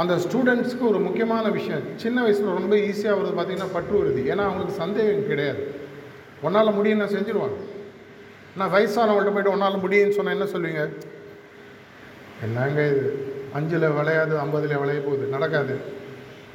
[0.02, 4.22] அந்த ஸ்டூடெண்ட்ஸ்க்கு ஒரு முக்கியமான விஷயம் சின்ன வயசில் ரொம்ப ஈஸியாக வருது பார்த்திங்கன்னா பற்று வருது.
[4.32, 5.64] ஏன்னா அவங்களுக்கு சந்தேகம் கிடையாது.
[6.46, 7.58] ஒன்றால் முடியும் நான் செஞ்சுருவாங்க.
[8.60, 10.84] நான் வயசானவங்கள்ட்ட போய்ட்டு ஒன்றால் முடியும்னு சொன்னால் என்ன சொல்லுவீங்க
[12.46, 13.06] என்னங்க இது?
[13.58, 15.26] அஞ்சில் விளையாது ஐம்பதில் விளைய போகுது.
[15.36, 15.74] நடக்காது.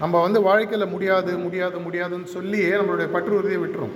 [0.01, 3.95] நம்ம வந்து வாழ்க்கையில் முடியாது முடியாது முடியாதுன்னு சொல்லியே நம்மளுடைய பற்று உறுதியை விட்டுரும்.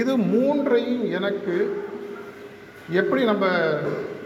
[0.00, 1.54] இது மூன்றையும் எனக்கு
[3.00, 3.46] எப்படி நம்ம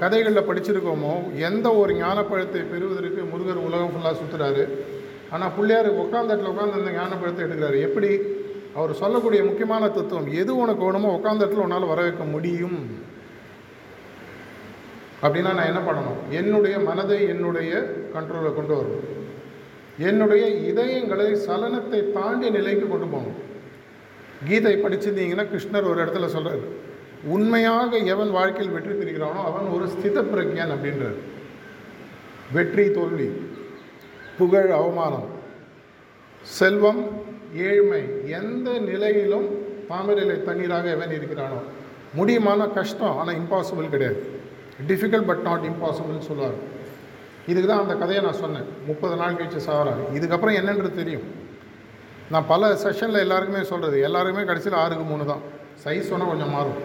[0.01, 1.15] கதைகளில் படிச்சிருக்கோமோ
[1.49, 4.65] எந்த ஒரு ஞானப்பழத்தை பெறுவதற்கு முருகர் உலகம் ஃபுல்லாக சுற்றுறாரு
[5.35, 8.11] ஆனால் பிள்ளையார் உட்காந்த இடத்துல உட்காந்து அந்த ஞானப்பழத்தை எடுக்கிறாரு எப்படி?
[8.79, 12.79] அவர் சொல்லக்கூடிய முக்கியமான தத்துவம் எது உனக்கு வேணுமோ உட்காந்த இடத்துல உன்னால் வர வைக்க முடியும்.
[15.23, 16.23] அப்படின்னா நான் என்ன பண்ணணும்?
[16.31, 17.73] என்னுடைய மனதை என்னுடைய
[18.15, 19.07] கண்ட்ரோலில் கொண்டு வரணும்.
[20.09, 23.39] என்னுடைய இதயங்களை சலனத்தை தாண்டிய நிலைக்கு கொண்டு போகணும்.
[24.49, 26.65] கீதை படிச்சிருந்தீங்கன்னா கிருஷ்ணர் ஒரு இடத்துல சொல்கிறார்
[27.35, 31.19] உண்மையாக எவன் வாழ்க்கையில் வெற்றி பெறுகிறானோ அவன் ஒரு ஸ்தித பிரக்ஞன் அப்படின்றார்.
[32.57, 33.29] வெற்றி தோல்வி
[34.39, 35.29] புகழ் அவமானம்
[36.59, 37.03] செல்வம்
[37.69, 38.03] ஏழ்மை
[38.41, 39.49] எந்த நிலையிலும்
[39.91, 41.61] தாமரையிலை தண்ணீராக எவன் இருக்கிறானோ.
[42.19, 44.21] முடியுமான கஷ்டம் ஆனால் இம்பாசிபிள் கிடையாது.
[44.91, 46.59] டிஃபிகல்ட் பட் நாட் இம்பாசிபிள்னு சொல்லுவார்
[47.51, 48.69] இதுக்கு தான் அந்த கதையை நான் சொன்னேன்.
[48.89, 51.27] முப்பது நாள் கழிச்சு சாவறாங்க இதுக்கப்புறம் என்னன்றது தெரியும்.
[52.33, 55.43] நான் பல செஷனில் எல்லாருக்குமே சொல்கிறது எல்லாருக்குமே கடைசியில் ஆறுக்கு மூணு தான்.
[55.85, 56.79] சைஸ் சொன்னால் கொஞ்சம் மாறும்.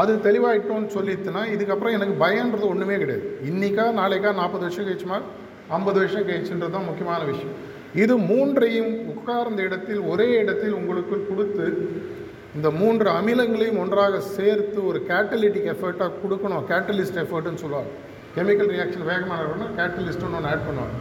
[0.00, 3.24] அது தெளிவாயிட்டோன்னு சொல்லிட்டுனா இதுக்கப்புறம் எனக்கு பயன்றது ஒன்றுமே கிடையாது.
[3.50, 5.18] இன்றைக்கா நாளைக்கா நாற்பது வருஷம் கழிச்சுமா
[5.78, 7.56] ஐம்பது வருஷம் கழிச்சுன்றது தான் முக்கியமான விஷயம்.
[8.02, 11.66] இது மூன்றையும் உட்கார்ந்த இடத்தில் ஒரே இடத்தில் உங்களுக்கு கொடுத்து
[12.58, 16.64] இந்த மூன்று அமிலங்களையும் ஒன்றாக சேர்த்து ஒரு கேட்டலிட்டிக் எஃபர்ட்டாக கொடுக்கணும்.
[16.70, 17.90] கேட்டலிஸ்ட் எஃபர்ட்னு சொல்லுவாங்க.
[18.36, 20.96] கெமிக்கல் ரியாக்ஷன் வேகமாக இருக்கணும்னா கேட்டலிஸ்ட்னு ஒன்று ஆட் பண்ணுவாங்க.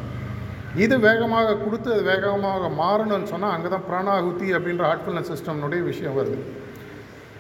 [0.84, 6.40] இது வேகமாக கொடுத்து அது வேகமாக மாறணும்னு சொன்னால் அங்கே தான் பிராணாகுத்தி அப்படின்ற ஆட்ஃபுல்னஸ் சிஸ்டம்னுடைய விஷயம் வருது.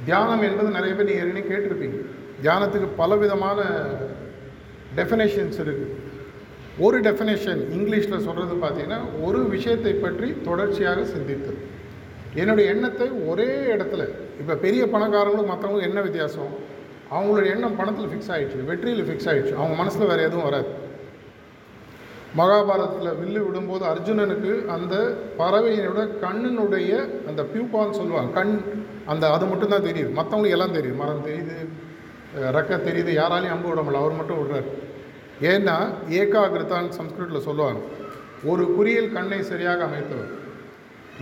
[0.07, 1.97] தியானம் என்பது நிறைய பேர் நீங்கள் ஏற்கனவே கேட்டிருப்பீங்க.
[2.43, 3.59] தியானத்துக்கு பலவிதமான
[4.99, 5.95] டெஃபினேஷன்ஸ் இருக்குது
[6.85, 11.59] ஒரு டெஃபினேஷன் இங்கிலீஷில் சொல்கிறது பார்த்தீங்கன்னா ஒரு விஷயத்தை பற்றி தொடர்ச்சியாக சிந்தித்தது
[12.41, 14.01] என்னுடைய எண்ணத்தை ஒரே இடத்துல
[14.41, 16.51] இப்போ பெரிய பணக்காரங்களும் மற்றவங்களும் என்ன வித்தியாசம்?
[17.13, 20.69] அவங்களுடைய எண்ணம் பணத்தில் ஃபிக்ஸ் ஆகிடுச்சு வெற்றியில் ஃபிக்ஸ் ஆகிடுச்சு அவங்க மனசில் வேறு எதுவும் வராது.
[22.39, 24.95] மகாபாரதத்தில் வில்லு விடும்போது அர்ஜுனனுக்கு அந்த
[25.39, 26.91] பறவையினோட கண்ணினுடைய
[27.29, 28.53] அந்த பியூபான்னு சொல்லுவாங்க கண்
[29.11, 30.11] அந்த அது மட்டும் தான் தெரியுது.
[30.19, 30.99] மற்றவங்களுக்கு எல்லாம் தெரியுது.
[31.03, 31.57] மரம் தெரியுது
[32.57, 34.69] ரெக்க தெரியுது யாராலையும் அம்பு விட முடியல அவர் மட்டும் விடுறாரு.
[35.53, 35.77] ஏன்னா
[36.19, 37.81] ஏகாகிருத்தான்னு சம்ஸ்கிருத்தில் சொல்லுவாங்க
[38.51, 40.29] ஒரு குறியில் கண்ணை சரியாக அமைத்தவர்.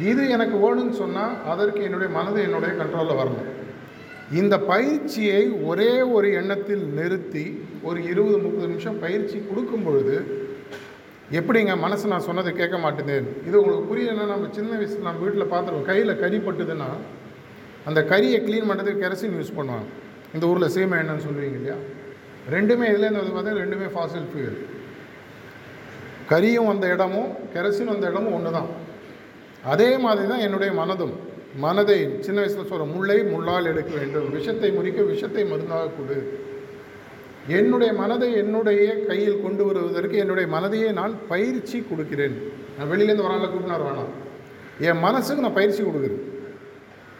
[0.09, 3.47] இது எனக்கு வேணும்னு சொன்னால் அதற்கு என்னுடைய மனது என்னுடைய கண்ட்ரோலில் வரணும்.
[4.39, 7.45] இந்த பயிற்சியை ஒரே ஒரு எண்ணத்தில் நிறுத்தி
[7.83, 10.15] ஒரு இருபது முப்பது நிமிஷம் பயிற்சி கொடுக்கும் பொழுது
[11.31, 15.87] எப்படிங்க மனசு நான் சொன்னதை கேட்க மாட்டேன் இது உங்களுக்கு புரியலன்னா நம்ம சின்ன வயசில் நம்ம வீட்டில் பார்த்துருவோம்
[15.91, 16.89] கையில் கறி பட்டுதுன்னா
[17.85, 19.87] அந்த கறியை க்ளீன் பண்ணுறதுக்கு கெரசின் யூஸ் பண்ணுவாங்க.
[20.33, 21.77] இந்த ஊரில் சீமை எண்ணெய்னு சொல்லுவீங்க இல்லையா?
[22.55, 24.57] ரெண்டுமே இதுலேருந்து வந்து பார்த்தீங்கன்னா ரெண்டுமே ஃபாசில் ஃபியூல்
[26.31, 28.69] கரியும் வந்த இடமும் கெரசின் வந்த இடமும் ஒன்று தான்
[29.63, 31.15] அதே மாதிரி தான் என்னுடைய மனதும்.
[31.65, 34.27] மனதை சின்ன வயசில் சொல்கிற முள்ளை முள்ளால் எடுக்க வேண்டும்.
[34.35, 36.17] விஷத்தை முறிக்க விஷத்தை மருந்தாக கொடு.
[37.57, 42.35] என்னுடைய மனதை என்னுடைய கையில் கொண்டு வருவதற்கு என்னுடைய மனதையே நான் பயிற்சி கொடுக்கிறேன்.
[42.77, 44.11] நான் வெளியிலேருந்து வரால கூப்பினார் வேணாம்.
[44.87, 46.25] என் மனசுக்கு நான் பயிற்சி கொடுக்குறேன்.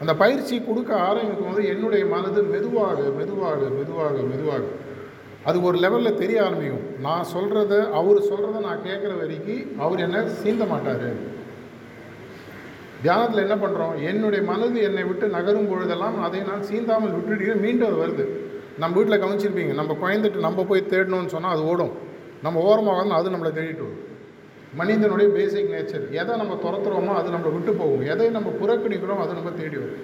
[0.02, 4.64] அந்த பயிற்சி கொடுக்க ஆரம்பிக்கும் போது என்னுடைய மனது மெதுவாக மெதுவாக மெதுவாக மெதுவாக
[5.48, 6.86] அது ஒரு லெவலில் தெரிய ஆரம்பிக்கும்.
[7.06, 11.08] நான் சொல்கிறத அவர் சொல்கிறத நான் கேட்குற வரைக்கும் அவர் என்ன சீந்த மாட்டார்.
[13.02, 17.98] தியானத்தில் என்ன பண்ணுறோம் என்னுடைய மனது என்னை விட்டு நகரும் பொழுதெல்லாம் அதை நான் சீந்தாமல் விட்டுட்டு மீண்டும் அது
[18.04, 18.24] வருது.
[18.82, 21.92] நம்ம வீட்டில் கவனிச்சிருப்பீங்க நம்ம குழந்தைட்டு நம்ம போய் தேடணும்னு சொன்னால் அது ஓடும்.
[22.46, 24.04] நம்ம ஓரமாக வந்து அது நம்மளை தேடிட்டு வரும்.
[24.80, 28.02] மனிதனுடைய பேசிக் நேச்சர் எதை நம்ம துரத்துறோமோ அது நம்மளை விட்டு போகும்.
[28.12, 30.02] எதை நம்ம புறக்கணிக்கிறோம் அது நம்ம தேடி வரும்.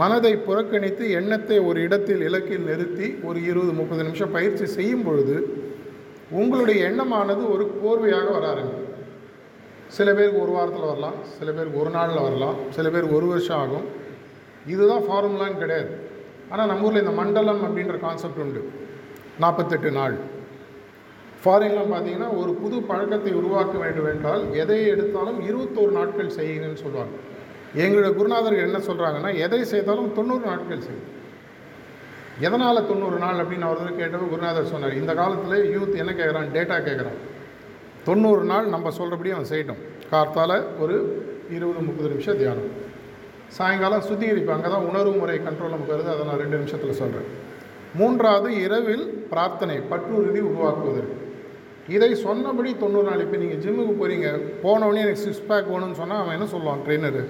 [0.00, 5.36] மனதை புறக்கணித்து எண்ணத்தை ஒரு இடத்தில் இலக்கில் நிறுத்தி ஒரு இருபது முப்பது நிமிஷம் பயிற்சி செய்யும் பொழுது
[6.40, 8.91] உங்களுடைய எண்ணமானது ஒரு கோர்வையாக வர ஆரம்பிக்கும்.
[9.96, 13.86] சில பேருக்கு ஒரு வாரத்தில் வரலாம் சில பேருக்கு ஒரு நாளில் வரலாம் சில பேர் ஒரு வருஷம் ஆகும்.
[14.72, 15.90] இதுதான் ஃபார்முலான்னு கிடையாது.
[16.50, 18.60] ஆனால் நம்ம ஊரில் இந்த மண்டலம் அப்படின்ற கான்செப்ட் உண்டு.
[19.42, 20.16] நாற்பத்தெட்டு நாள்.
[21.42, 27.16] ஃபாரின்லாம் பார்த்தீங்கன்னா ஒரு புது பழக்கத்தை உருவாக்க வேண்டும் என்றால் எதை எடுத்தாலும் இருபத்தோரு நாட்கள் செய்யுங்கன்னு சொல்லுவாங்க.
[27.74, 31.08] எங்களுடைய குருநாதர்கள் என்ன சொல்கிறாங்கன்னா எதை செய்தாலும் தொண்ணூறு நாட்கள் செய்யும்.
[32.46, 34.98] எதனால் தொண்ணூறு நாள் அப்படின்னு அவர் கேட்டவர் குருநாதர் சொன்னார்.
[35.00, 37.20] இந்த காலத்தில் யூத் என்ன கேட்குறான் டேட்டா கேட்குறான்
[38.06, 39.82] தொண்ணூறு நாள் நம்ம சொல்கிறபடி அவன் செய்யட்டும்.
[40.12, 40.96] கார்த்தால ஒரு
[41.56, 42.70] இருபது முப்பது நிமிஷம் தியானம்.
[43.56, 46.10] சாயங்காலம் சுத்திகரிப்பு அங்கே தான் உணர்வு முறை கண்ட்ரோல் நமக்கு வருது.
[46.14, 47.28] அதை நான் ரெண்டு நிமிஷத்தில் சொல்கிறேன்
[48.00, 51.16] மூன்றாவது இரவில் பிரார்த்தனை பற்றுறுதி உருவாக்குவதற்கு.
[51.96, 54.28] இதை சொன்னபடி தொண்ணூறு நாள் இப்போ நீங்கள் ஜிம்முக்கு போகிறீங்க
[54.64, 56.82] போனவொடனே எனக்கு சிக்ஸ் பேக் வேணும்னு சொன்னால் அவன் என்ன சொல்லுவான்?
[56.86, 57.22] ட்ரெயினரு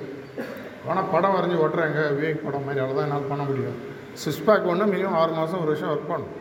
[0.90, 2.00] ஆனால் படம் வரைஞ்சி ஓட்டுறாங்க.
[2.18, 2.82] விவேக் படம் மாதிரி.
[2.84, 3.76] அவ்வளோதான் என்னால் பண்ண முடியும்.
[4.22, 6.34] சிக்ஸ் பேக் ஒன்று மினிமம் ஆறு மாதம் ஒரு வருஷம் ஒர்க் பண்ணும்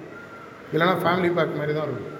[0.73, 2.10] இல்லைனா ஃபேமிலி பேக் மாதிரி தான் இருக்கும்.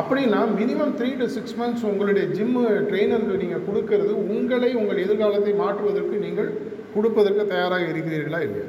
[0.00, 6.16] அப்படின்னா minimum three to six months உங்களுடைய ஜிம்மு ட்ரெயினருக்கு நீங்கள் கொடுக்கறது உங்களை உங்கள் எதிர்காலத்தை மாற்றுவதற்கு
[6.26, 6.48] நீங்கள்
[6.94, 8.68] கொடுப்பதற்கு தயாராக இருக்கிறீர்களா இல்லையா?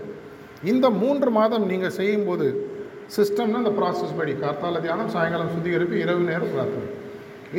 [0.72, 2.48] இந்த மூன்று மாதம் நீங்கள் செய்யும்போது
[3.16, 6.90] சிஸ்டம்னா அந்த ப்ராசஸ் படி கார்த்தால தியானம் சாயங்காலம் சுத்திகரிப்பு இரவு நேரம் பிரார்த்தனை.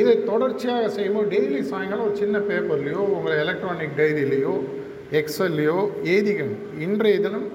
[0.00, 4.54] இதை தொடர்ச்சியாக செய்யும்போது டெய்லி சாயங்காலம் ஒரு சின்ன பேப்பர்லேயோ உங்கள் எலக்ட்ரானிக் டைரியிலையோ
[5.20, 5.78] எக்ஸல்லையோ
[6.14, 6.52] ஏதிகள்
[6.86, 7.48] இன்றைய தினம்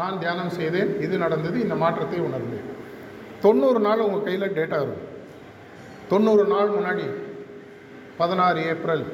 [0.00, 2.66] நான் தியானம் செய்தேன் இது நடந்தது இந்த மாற்றத்தை உணர்ந்தேன்.
[3.44, 5.07] தொண்ணூறு நாள் உங்கள் கையில் டேட்டா இருக்கும்.
[6.10, 7.06] தொண்ணூறு நாள் முன்னாடி
[8.20, 9.04] பதினாறு ஏப்ரல்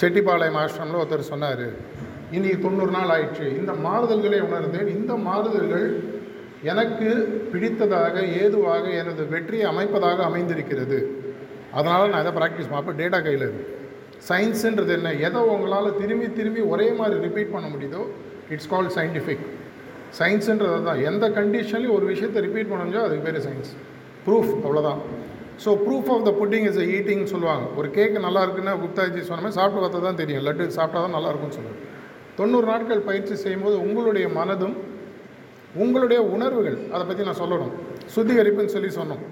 [0.00, 1.66] செட்டிப்பாளையம் ஆசிரமில் ஒருத்தர் சொன்னார்
[2.36, 3.46] இன்றைக்கி தொண்ணூறு நாள் ஆயிடுச்சு.
[3.60, 4.88] இந்த மாறுதல்களை உணர்ந்தேன்.
[4.96, 5.86] இந்த மாறுதல்கள்
[6.70, 7.08] எனக்கு
[7.52, 10.98] பிடித்ததாக ஏதுவாக எனது வெற்றியை அமைப்பதாக அமைந்திருக்கிறது.
[11.78, 13.64] அதனால் நான் இதை ப்ராக்டிஸ் பார்ப்பேன் டேட்டா கையில் இருக்கு.
[14.28, 15.08] சயின்ஸுன்றது என்ன?
[15.26, 18.02] எதை உங்களால் திரும்பி திரும்பி ஒரே மாதிரி ரிப்பீட் பண்ண முடியுதோ
[18.54, 19.44] இட்ஸ் கால்ட் சயின்டிஃபிக்
[20.18, 23.72] சயின்ஸுன்றது தான் எந்த கண்டிஷன்லையும் ஒரு விஷயத்தை ரிப்பீட் பண்ண முடிஞ்சோ அதுக்கு பேர் சயின்ஸ்
[24.26, 25.00] ப்ரூஃப் அவ்வளோதான்
[25.64, 27.64] so proof of the pudding is ஈட்டிங்னு சொல்லுவாங்க.
[27.78, 30.44] ஒரு கேக்கு நல்லா இருக்குன்னா குப்தாஜி சொன்ன மாதிரி சாப்பிட்டு பார்த்தா தான் தெரியும்.
[30.48, 31.80] லட்டு சாப்பிட்டா தான் நல்லா இருக்கும்னு சொல்லுவாங்க.
[32.38, 34.76] தொண்ணூறு நாட்கள் பயிற்சி செய்யும்போது உங்களுடைய மனதும்
[35.84, 37.72] உங்களுடைய உணர்வுகள் அதை பற்றி நான் சொல்லணும்.
[38.14, 39.22] சுத்திகரிப்புன்னு சொல்லி சொன்னோம்.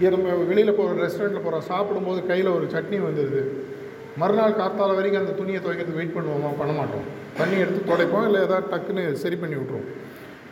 [0.00, 3.42] இது நம்ம வெளியில் போகிற ரெஸ்டாரண்ட்டில் போகிறோம் சாப்பிடும்போது கையில் ஒரு சட்னி வந்துடுது
[4.20, 6.50] மறுநாள் காத்தால வரைக்கும் அந்த துணியை துவைக்கிறதுக்கு வெயிட் பண்ணுவோமா?
[6.60, 7.04] பண்ண மாட்டோம்.
[7.38, 9.88] தண்ணி எடுத்து துடைப்போம் இல்லை ஏதாவது டக்குன்னு சரி பண்ணி விட்ருவோம்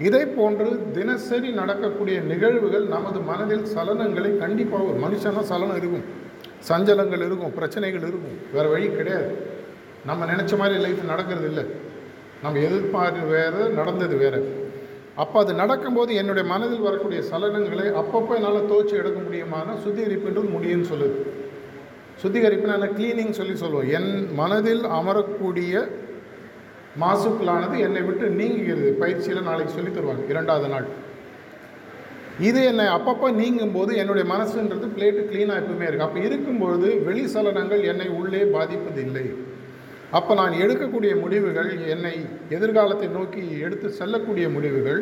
[0.01, 6.05] இதை போன்று தினசரி நடக்கக்கூடிய நிகழ்வுகள் நமது மனதில் சலனங்களை கண்டிப்பாக ஒரு மனுஷனாக சலனம் இருக்கும்.
[6.69, 8.39] சஞ்சலங்கள் இருக்கும் பிரச்சனைகள் இருக்கும்.
[8.53, 9.37] வேறு வழி கிடையாது.
[10.07, 11.65] நம்ம நினச்ச மாதிரி லைஃப் நடக்கிறது இல்லை.
[12.43, 14.71] நம்ம எதிர்பார்த்து வேறு நடந்தது வேறு.
[15.15, 21.47] அப்போ அது நடக்கும்போது என்னுடைய மனதில் வரக்கூடிய சலனங்களை அப்பப்போ என்னால் துவச்சி எடுக்க முடியுமான சுத்திகரிப்புன்றது முடியும்னு சொல்லுது.
[22.23, 22.87] சுத்திகரிப்புனா என்ன?
[22.87, 23.91] க்ளீனிங் சொல்லி சொல்லுவோம்.
[23.91, 25.89] என் மனதில் அமரக்கூடிய
[27.03, 28.91] மாசுக்களானது என்னை விட்டு நீங்குகிறது.
[29.03, 30.89] பயிற்சியில் நாளைக்கு சொல்லி தருவாங்க இரண்டாவது நாள்.
[32.49, 37.83] இது என்னை அப்பப்போ நீங்கும் போது என்னுடைய மனசுன்றது பிளேட்டு க்ளீனாக எப்பவுமே இருக்குது அப்போ இருக்கும்பொழுது வெளி சலனங்கள்
[37.93, 39.27] என்னை உள்ளே பாதிப்பதில்லை.
[40.19, 42.15] அப்போ நான் எடுக்கக்கூடிய முடிவுகள் என்னை
[42.57, 45.01] எதிர்காலத்தை நோக்கி எடுத்து செல்லக்கூடிய முடிவுகள்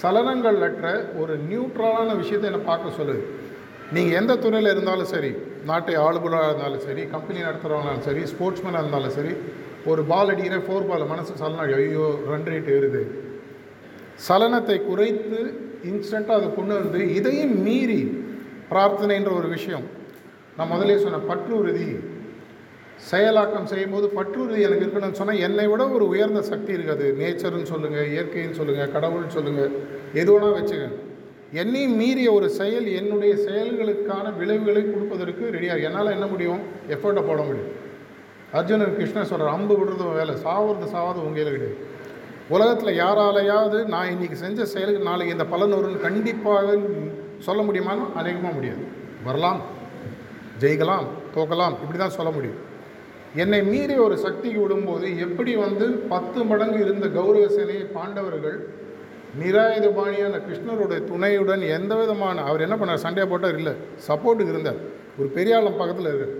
[0.00, 0.86] சலனங்கள் அற்ற
[1.20, 3.22] ஒரு நியூட்ரலான விஷயத்தை என்னை பார்க்க சொல்லுது.
[3.94, 5.30] நீங்கள் எந்த துறையில் இருந்தாலும் சரி
[5.70, 9.32] நாட்டை ஆளுநராக இருந்தாலும் சரி கம்பெனி நடத்துகிறவங்களாலும் சரி ஸ்போர்ட்ஸ்மேனாக இருந்தாலும் சரி
[9.90, 13.02] ஒரு பால் அடிக்கிற ஃபோர் பால் மனசு சலனம் ஐயோ ரன் ரேட் ஏறுது.
[14.26, 15.40] சலனத்தை குறைத்து
[15.90, 18.00] இன்ஸ்டண்ட்டாக அதை கொண்டு வந்து இதையும் மீறி
[18.72, 19.86] பிரார்த்தனைன்ற ஒரு விஷயம்.
[20.56, 21.90] நான் முதலே சொன்ன பற்றுறுதி.
[23.10, 27.06] செயலாக்கம் செய்யும்போது பற்றுறுதி எனக்கு இருக்கணும்னு சொன்னால் என்னை விட ஒரு உயர்ந்த சக்தி இருக்காது.
[27.20, 29.72] நேச்சர்னு சொல்லுங்கள் இயற்கைன்னு சொல்லுங்கள் கடவுள்னு சொல்லுங்கள்
[30.22, 30.88] எது வேணால் வச்சுக்க
[31.60, 36.60] என்னையும் மீறிய ஒரு செயல் என்னுடைய செயல்களுக்கான விளைவுகளை கொடுப்பதற்கு ரெடியாக என்னால் என்ன முடியும்?
[36.94, 37.72] எஃபர்ட்டை போட முடியும்.
[38.58, 41.76] அர்ஜுனன் கிருஷ்ணன் சொல்கிறார் அம்பு விடுறது வேலை சாவுறது சாவது உங்கள் கிடையாது.
[42.54, 46.74] உலகத்தில் யாராலையாவது நான் இன்றைக்கி செஞ்ச செயலுக்கு நாளைக்கு இந்த பலன் வரும்னு கண்டிப்பாக
[47.46, 48.82] சொல்ல முடியுமான்னு அநேகமாக முடியாது.
[49.26, 49.60] வரலாம்
[50.62, 52.58] ஜெயிக்கலாம் தோக்கலாம் இப்படி தான் சொல்ல முடியும்.
[53.42, 58.58] என்னை மீறி ஒரு சக்திக்கு விடும்போது எப்படி வந்து பத்து மடங்கு இருந்த கௌரவ சேனையை பாண்டவர்கள்
[59.40, 63.04] நிராயுதபாணியான கிருஷ்ணருடைய துணையுடன் எந்த விதமான அவர் என்ன பண்ணார்?
[63.06, 63.74] சண்டையை போட்டார் இல்லை
[64.08, 64.80] சப்போர்ட்டுக்கு இருந்தார்.
[65.18, 66.34] ஒரு பெரியாளம் பக்கத்தில் இருக்கார்.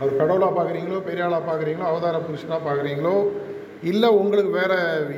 [0.00, 3.14] அவர் கடவுளாக பார்க்குறீங்களோ பெரியாளாக பார்க்குறீங்களோ அவதார புருஷனாக பார்க்குறீங்களோ
[3.90, 4.76] இல்லை உங்களுக்கு வேறு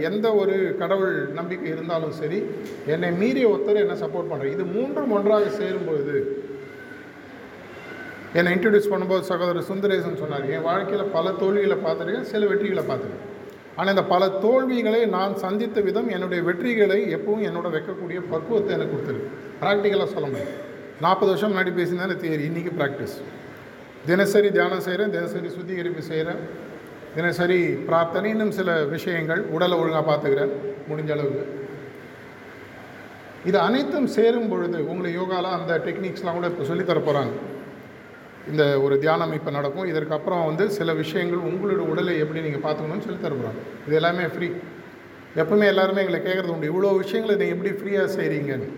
[0.08, 2.38] எந்த ஒரு கடவுள் நம்பிக்கை இருந்தாலும் சரி
[2.94, 6.16] என்னை மீறிய ஒருத்தர் என்னை சப்போர்ட் பண்ணுறேன் இது மூன்றும் ஒன்றாக சேரும்பொழுது
[8.38, 13.26] என்னை இன்ட்ரடியூஸ் பண்ணும்போது சகோதரர் சுந்தரேசன் சொன்னார் என் வாழ்க்கையில் பல தோல்விகளை பார்த்துருக்கேன் சில வெற்றிகளை பார்த்துருக்கேன்.
[13.78, 19.30] ஆனால் இந்த பல தோல்விகளை நான் சந்தித்த விதம் என்னுடைய வெற்றிகளை எப்பவும் என்னோட வைக்கக்கூடிய பக்குவத்தை எனக்கு கொடுத்துருக்கு.
[19.62, 20.54] ப்ராக்டிக்கலாக சொல்ல முடியும்.
[21.04, 23.16] நாற்பது வருஷம் முன்னாடி பேசியிருந்தேன் தியரி இன்றைக்கி ப்ராக்டிஸ்
[24.08, 26.40] தினசரி தியானம் செய்கிறேன் தினசரி சுத்திகரிப்பு செய்கிறேன்
[27.16, 27.58] தினசரி
[27.88, 30.52] பிரார்த்தனை இன்னும் சில விஷயங்கள் உடலை ஒழுங்காக பார்த்துக்கிறேன்
[30.90, 31.44] முடிஞ்ச அளவுக்கு.
[33.48, 37.32] இது அனைத்தும் சேரும் பொழுது உங்களுக்கு யோகாவில் அந்த டெக்னிக்ஸ்லாம் கூட இப்போ சொல்லித்தர போகிறாங்க
[38.50, 39.88] இந்த ஒரு தியானம் இப்போ நடக்கும்.
[39.92, 44.48] இதற்கப்புறம் வந்து சில விஷயங்கள் உங்களோட உடலை எப்படி நீங்கள் பார்த்துக்கணும்னு சொல்லி தரப்போகிறாங்க இது எல்லாமே ஃப்ரீ
[45.42, 46.70] எப்பவுமே எல்லாருமே எங்களை கேட்குறது உண்டு.
[46.72, 48.68] இவ்வளோ விஷயங்களை நீங்கள் எப்படி ஃப்ரீயாக செய்கிறீங்கன்னு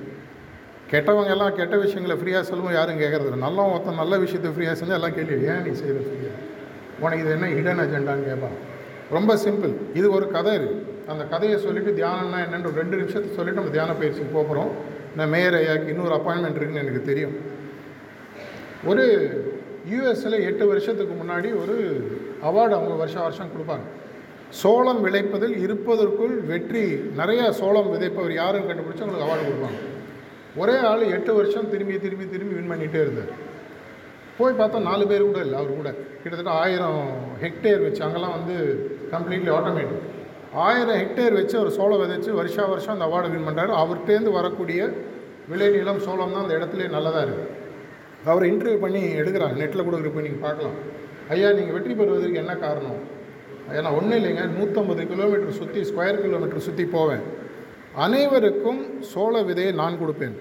[0.92, 5.16] கெட்டவங்க எல்லாம் கெட்ட விஷயங்களை ஃப்ரீயாக சொல்லுவோம் யாரும் கேட்குறது நல்ல ஒருத்தன் நல்ல விஷயத்தை ஃப்ரீயாக செஞ்சால் எல்லாம்
[5.18, 6.38] கேள்வி ஏன் நீ செய்கிற ஃப்ரீயாக
[7.04, 8.56] உனக்கு இது என்ன ஹிடன் அஜெண்டான்னு கேட்பான்
[9.16, 13.74] ரொம்ப சிம்பிள் இது ஒரு கதை இருக்குது அந்த கதையை சொல்லிவிட்டு தியானம்னா என்னென்னு ரெண்டு நிமிஷத்தை சொல்லிவிட்டு நம்ம
[13.76, 14.70] தியான பயிற்சிக்கு போகிறோம்
[15.16, 17.34] நான் மேயர் ஐயாக்கு இன்னொரு அப்பாயின்மெண்ட் இருக்குன்னு எனக்கு தெரியும்.
[18.90, 19.04] ஒரு
[19.92, 21.74] யூஎஸில் எட்டு வருஷத்துக்கு முன்னாடி ஒரு
[22.48, 23.86] அவார்டு அவங்க வருஷம் வருஷம் கொடுப்பாங்க.
[24.60, 26.84] சோளம் விளைப்பதில் இருப்பதற்குள் வெற்றி.
[27.20, 29.80] நிறையா சோளம் விதைப்பவர் யாரும் கண்டுபிடிச்சி அவங்களுக்கு அவார்டு கொடுப்பாங்க.
[30.60, 33.30] ஒரே ஆள் எட்டு வருஷம் திரும்பி திரும்பி திரும்பி வின் பண்ணிகிட்டே இருந்தார்.
[34.38, 35.90] போய் பார்த்தா நாலு பேர் கூட இல்லை அவர் கூட.
[36.22, 37.00] கிட்டத்தட்ட ஆயிரம்
[37.44, 38.56] ஹெக்டேர் வச்சு அங்கெல்லாம் வந்து
[39.14, 40.04] கம்ப்ளீட்லி ஆட்டோமேட்டிக்
[40.66, 44.80] ஆயிரம் ஹெக்டேர் வச்சு அவர் சோளம் விதைச்சு வருஷா வருஷம் அந்த அவார்டு வின் பண்ணுறாரு அவர்கிட்டேருந்து வரக்கூடிய
[45.52, 47.60] விளைநிலம் சோளம் தான் அந்த இடத்துல நல்லதாக இருக்குது
[48.30, 49.56] அவரை இன்டர்வியூ பண்ணி எடுக்கிறாங்க.
[49.62, 50.76] நெட்டில் கூட போய் நீங்கள் பார்க்கலாம்.
[51.34, 53.00] ஐயா நீங்கள் வெற்றி பெறுவதற்கு என்ன காரணம்?
[53.78, 54.44] ஏன்னா ஒன்றும் இல்லைங்க.
[54.58, 57.24] நூற்றம்பது கிலோமீட்டர் சுற்றி ஸ்கொயர் கிலோமீட்டர் சுற்றி போவேன்.
[58.04, 60.36] அனைவருக்கும் சோள விதையை நான் கொடுப்பேன்.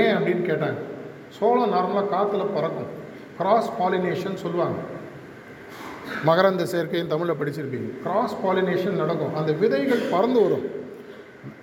[0.00, 0.80] ஏன் அப்படின்னு கேட்டாங்க.
[1.38, 2.90] சோளம் நார்மலாக காற்றுல பறக்கும்.
[3.38, 4.78] கிராஸ் பாலினேஷன் சொல்லுவாங்க.
[6.28, 7.88] மகரந்த சேர்க்கையும் தமிழில் படிச்சிருப்பீங்க.
[8.04, 9.34] கிராஸ் பாலினேஷன் நடக்கும்.
[9.34, 10.66] அந்த விதைகள் பறந்து வரும்.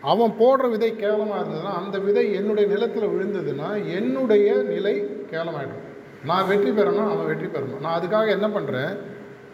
[0.01, 4.95] அவன் போடுற விதை கேவலமாக இருந்ததுன்னா அந்த விதை என்னுடைய நிலத்தில் விழுந்ததுன்னா என்னுடைய நிலை
[5.31, 5.85] கேவலமாயிடும்.
[6.25, 7.79] நான் வெற்றி பெறணும் அவன் வெற்றி பெறணும்.
[7.79, 8.91] நான் அதுக்காக என்ன பண்ணுறேன்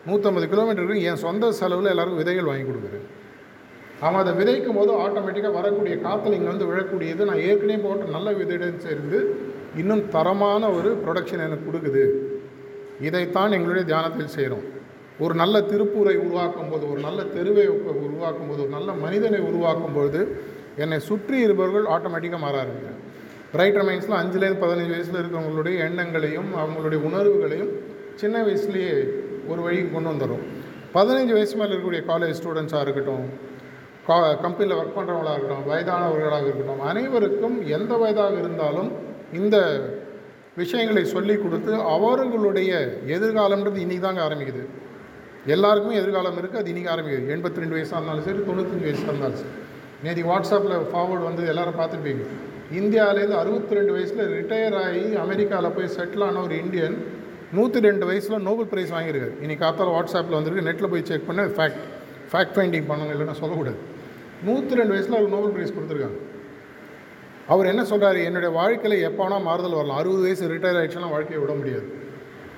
[0.07, 3.07] நூற்றம்பது கிலோமீட்டருக்கு என் சொந்த செலவில் எல்லாருக்கும் விதைகள் வாங்கி கொடுக்குறேன்.
[4.05, 7.21] அவன் அதை விதைக்கும் போது ஆட்டோமேட்டிக்காக வரக்கூடிய காற்றுல இங்கே வந்து விழக்கூடியது.
[7.29, 9.19] நான் ஏற்கனவே போட்ட நல்ல விதையுடன் சேர்ந்து
[9.81, 12.03] இன்னும் தரமான ஒரு ப்ரொடக்ஷன் எனக்கு கொடுக்குது.
[13.07, 14.65] இதைத்தான் எங்களுடைய தியானத்தில் செய்கிறோம்
[15.25, 17.65] ஒரு நல்ல திருப்பூரை உருவாக்கும் போது ஒரு நல்ல தெருவை
[18.07, 20.21] உருவாக்கும் போது ஒரு நல்ல மனிதனை உருவாக்கும் பொழுது
[20.83, 23.03] என்னை சுற்றி இருப்பவர்கள் ஆட்டோமேட்டிக்காக மாற ஆரம்பிக்கிறாங்க
[23.59, 27.71] ரைட்டர் மைண்ட்ஸில் அஞ்சுலேருந்து பதினஞ்சு வயசில் இருக்கிறவங்களுடைய எண்ணங்களையும் அவங்களுடைய உணர்வுகளையும்
[28.15, 28.95] சின்ன வயசுலேயே
[29.47, 30.43] ஒரு வழிக்கு கொண்டு வந்துடும்
[30.93, 33.25] பதினஞ்சு வயசு மேலே இருக்கக்கூடிய காலேஜ் ஸ்டூடெண்ட்ஸாக இருக்கட்டும்
[34.07, 38.89] கா கம்பெனியில் ஒர்க் பண்ணுறவங்களாக இருக்கட்டும் வயதானவர்களாக இருக்கட்டும் அனைவருக்கும் எந்த வயதாக இருந்தாலும்
[39.39, 39.57] இந்த
[40.61, 42.71] விஷயங்களை சொல்லி கொடுத்து அவர்களுடைய
[43.15, 44.63] எதிர்காலம்ன்றது இன்றைக்கி தாங்க ஆரம்பிக்குது.
[45.55, 47.27] எல்லாருக்குமே எதிர்காலம் இருக்குது அது இன்றைக்கி ஆரம்பிக்குது.
[47.35, 49.51] எண்பத்தி ரெண்டு வயசாக இருந்தாலும் சரி தொண்ணூத்தஞ்சு வயசாக இருந்தாலும் சரி.
[50.05, 52.23] நேற்று வாட்ஸ்அப்பில் ஃபார்வர்டு வந்து எல்லோரும் பார்த்துருப்பீங்க.
[52.79, 56.97] இந்தியாவிலேருந்து அறுபத்தி ரெண்டு வயசில் ரிட்டையர் ஆகி அமெரிக்காவில் போய் செட்டில் ஆன ஒரு இந்தியன்
[57.57, 59.35] நூற்றி ரெண்டு வயசில் நோபல் பிரைஸ் வாங்கியிருக்காரு.
[59.43, 61.83] இன்றைக்கி காத்தால் வாட்ஸ்அப்பில் வந்திருக்கு நெட்டில் போய் செக் பண்ண ஃபேக்ட்
[62.31, 63.79] ஃபேக்ட் ஃபைண்டிங் பண்ணுங்க இல்லைன்னா சொல்லக்கூடாது.
[64.45, 66.19] நூற்றி ரெண்டு வயசில் அவருக்கு நோபல் பிரைஸ் கொடுத்துருக்காங்க.
[67.53, 69.99] அவர் என்ன சொல்கிறார் என்னுடைய வாழ்க்கையில் எப்போனா மாறுதல் வரலாம்.
[70.01, 71.87] அறுபது வயசு ரிட்டையர் ஆகிடுச்சுன்னா வாழ்க்கையை விட முடியாது.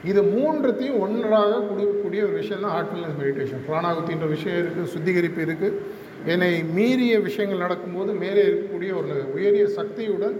[0.09, 5.75] இது மூன்றத்தையும் ஒன்றாக கொடுக்கக்கூடிய ஒரு விஷயம் தான் ஹார்ட்ஃபுல்னஸ் மெடிடேஷன் பிராணாகுத்தின்ற விஷயம் இருக்குது சுத்திகரிப்பு இருக்குது
[6.33, 10.37] என்னை மீறிய விஷயங்கள் நடக்கும்போது மேலே இருக்கக்கூடிய ஒரு உயரிய சக்தியுடன்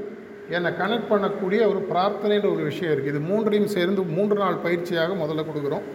[0.58, 5.44] என்னை கனெக்ட் பண்ணக்கூடிய ஒரு பிரார்த்தனைன்ற ஒரு விஷயம் இருக்குது இது மூன்றையும் சேர்ந்து மூன்று நாள் பயிற்சியாக முதல்ல
[5.50, 5.86] கொடுக்குறோம்.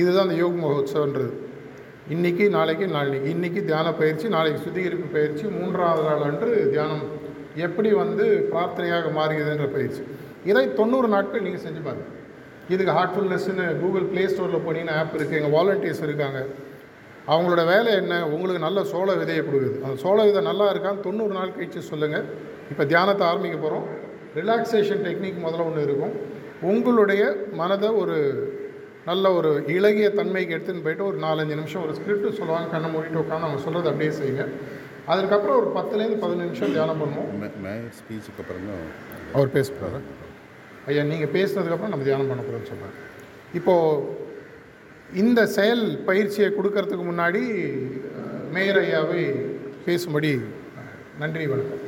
[0.00, 1.32] இதுதான் அந்த யோக மகோத்சவன்றது.
[2.14, 7.04] இன்றைக்கி நாளைக்கு நாளைக்கு இன்றைக்கி தியான பயிற்சி நாளைக்கு சுத்திகரிப்பு பயிற்சி மூன்றாவது நாள் அன்று தியானம்.
[7.66, 10.02] எப்படி வந்து பிரார்த்தனையாக மாறுகிறதுன்ற பயிற்சி.
[10.50, 12.06] இதை தொண்ணூறு நாட்கள் நீங்கள் செஞ்சு பாருங்க.
[12.72, 16.40] இதுக்கு ஹார்ட்ஃபுல்னஸ்ன்னு கூகுள் ப்ளே ஸ்டோரில் போனீங்கன்னா ஆப் இருக்குது எங்கள் வாலண்டியர்ஸ் இருக்காங்க.
[17.32, 18.14] அவங்களோட வேலை என்ன?
[18.34, 19.76] உங்களுக்கு நல்ல சோள விதையை கொடுக்குது.
[19.84, 22.26] அந்த சோழ விதை நல்லா இருக்கான்னு தொண்ணூறு நாள் கழிச்சு சொல்லுங்கள்
[22.72, 23.86] இப்போ தியானத்தை ஆரம்பிக்க போகிறோம்
[24.40, 26.16] ரிலாக்ஸேஷன் டெக்னிக் முதல்ல ஒன்று இருக்கும்.
[26.72, 27.22] உங்களுடைய
[27.60, 28.18] மனதை ஒரு
[29.08, 33.46] நல்ல ஒரு இளகிய தன்மைக்கு எடுத்துன்னு போயிட்டு ஒரு நாலஞ்சு நிமிஷம் ஒரு ஸ்கிரிப்ட் சொல்லுவாங்க கண்ணை மூடிட்டு உட்காந்து
[33.48, 34.44] அவங்க சொல்கிறத அப்படியே செய்யுங்க.
[35.12, 37.30] அதுக்கப்புறம் ஒரு பத்துலேருந்து பதினஞ்சு நிமிஷம் தியானம் பண்ணுவோம்.
[37.98, 38.68] ஸ்பீச்சுக்கு அப்புறம்
[39.34, 40.00] அவர் பேச போகிறாரு
[40.90, 42.96] ஐயா நீங்கள் பேசுனதுக்கப்புறம் நம்ம தியானம் பண்ண போகிறோம்னு சொல்கிறேன்
[43.58, 44.18] இப்போது
[45.22, 47.42] இந்த செயல் பயிற்சியை கொடுக்கறதுக்கு முன்னாடி
[48.56, 49.22] மேயர் ஐயாவை
[49.86, 50.32] பேசும்படி
[51.22, 51.86] நன்றி வணக்கம்.